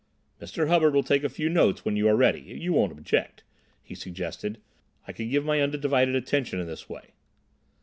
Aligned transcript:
"Mr. 0.41 0.67
Hubbard 0.67 0.95
will 0.95 1.03
take 1.03 1.23
a 1.23 1.29
few 1.29 1.47
notes 1.47 1.85
when 1.85 1.95
you 1.95 2.07
are 2.07 2.15
ready—you 2.15 2.73
won't 2.73 2.91
object," 2.91 3.43
he 3.83 3.93
suggested; 3.93 4.59
"I 5.07 5.11
can 5.11 5.29
give 5.29 5.45
my 5.45 5.61
undivided 5.61 6.15
attention 6.15 6.59
in 6.59 6.65
this 6.65 6.89
way." 6.89 7.13